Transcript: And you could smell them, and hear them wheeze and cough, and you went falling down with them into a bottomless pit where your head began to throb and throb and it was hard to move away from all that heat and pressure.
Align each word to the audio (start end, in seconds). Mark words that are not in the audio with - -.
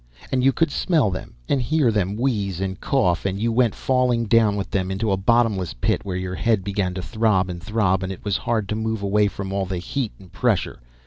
And 0.31 0.43
you 0.43 0.51
could 0.51 0.71
smell 0.71 1.11
them, 1.11 1.35
and 1.47 1.61
hear 1.61 1.91
them 1.91 2.15
wheeze 2.15 2.59
and 2.59 2.81
cough, 2.81 3.23
and 3.23 3.39
you 3.39 3.51
went 3.51 3.75
falling 3.75 4.25
down 4.25 4.55
with 4.55 4.71
them 4.71 4.89
into 4.89 5.11
a 5.11 5.15
bottomless 5.15 5.75
pit 5.75 6.03
where 6.03 6.17
your 6.17 6.33
head 6.33 6.63
began 6.63 6.95
to 6.95 7.03
throb 7.03 7.51
and 7.51 7.61
throb 7.61 8.01
and 8.01 8.11
it 8.11 8.25
was 8.25 8.35
hard 8.37 8.67
to 8.69 8.75
move 8.75 9.03
away 9.03 9.27
from 9.27 9.53
all 9.53 9.67
that 9.67 9.77
heat 9.77 10.13
and 10.17 10.31
pressure. 10.31 10.79